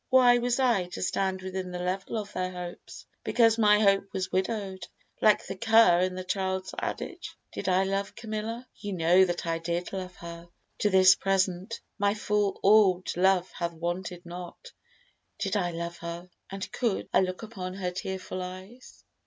Why 0.09 0.39
was 0.39 0.59
I 0.59 0.87
To 0.87 1.01
stand 1.03 1.43
within 1.43 1.69
the 1.69 1.77
level 1.77 2.17
of 2.17 2.33
their 2.33 2.49
hopes, 2.49 3.05
Because 3.23 3.59
my 3.59 3.79
hope 3.79 4.07
was 4.13 4.31
widow'd, 4.31 4.87
like 5.21 5.45
the 5.45 5.55
cur 5.55 5.99
In 5.99 6.15
the 6.15 6.23
child's 6.23 6.73
adage? 6.79 7.35
Did 7.53 7.69
I 7.69 7.83
love 7.83 8.15
Camilla? 8.15 8.67
Ye 8.77 8.93
know 8.93 9.23
that 9.25 9.45
I 9.45 9.59
did 9.59 9.93
love 9.93 10.15
her: 10.15 10.49
to 10.79 10.89
this 10.89 11.13
present 11.13 11.81
My 11.99 12.15
full 12.15 12.59
orb'd 12.63 13.15
love 13.15 13.51
hath 13.51 13.73
waned 13.73 14.09
not. 14.25 14.71
Did 15.37 15.55
I 15.55 15.69
love 15.69 15.97
her, 15.97 16.31
And 16.49 16.71
could 16.71 17.07
I 17.13 17.19
look 17.21 17.43
upon 17.43 17.75
her 17.75 17.91
tearful 17.91 18.41
eyes? 18.41 19.05